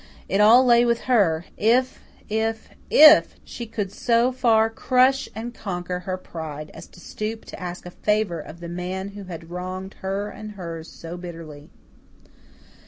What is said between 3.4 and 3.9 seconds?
she